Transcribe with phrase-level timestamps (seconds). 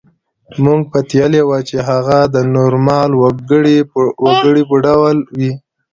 [0.63, 3.77] موږ پتېیلې وه چې هغه د نورمال وګړي
[4.69, 5.51] په ډول وي